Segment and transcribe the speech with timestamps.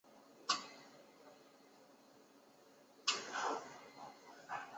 [0.03, 0.09] 属于青
[3.29, 3.61] 藏高
[4.49, 4.61] 原。